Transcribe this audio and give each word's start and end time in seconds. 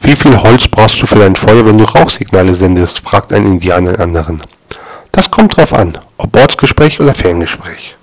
Wie 0.00 0.16
viel 0.16 0.36
Holz 0.42 0.68
brauchst 0.68 1.00
du 1.00 1.06
für 1.06 1.18
dein 1.18 1.36
Feuer, 1.36 1.64
wenn 1.66 1.78
du 1.78 1.84
Rauchsignale 1.84 2.54
sendest? 2.54 3.00
fragt 3.00 3.32
ein 3.32 3.46
Indianer 3.46 3.90
einen 3.90 4.00
anderen. 4.00 4.42
Das 5.12 5.30
kommt 5.30 5.56
drauf 5.56 5.72
an, 5.72 5.98
ob 6.16 6.36
Ortsgespräch 6.36 7.00
oder 7.00 7.14
Ferngespräch. 7.14 7.96